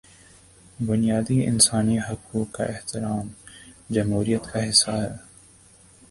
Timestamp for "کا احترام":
2.51-3.27